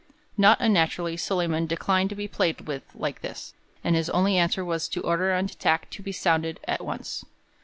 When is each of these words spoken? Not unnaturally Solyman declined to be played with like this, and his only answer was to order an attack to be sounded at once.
Not 0.35 0.59
unnaturally 0.59 1.15
Solyman 1.15 1.67
declined 1.67 2.09
to 2.09 2.15
be 2.15 2.27
played 2.27 2.61
with 2.61 2.81
like 2.95 3.21
this, 3.21 3.53
and 3.83 3.95
his 3.95 4.09
only 4.09 4.35
answer 4.35 4.65
was 4.65 4.87
to 4.87 5.01
order 5.03 5.31
an 5.31 5.45
attack 5.45 5.91
to 5.91 6.01
be 6.01 6.11
sounded 6.11 6.59
at 6.67 6.83
once. 6.83 7.23